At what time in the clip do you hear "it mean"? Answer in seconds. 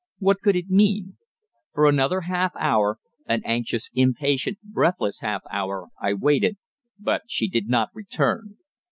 0.55-1.17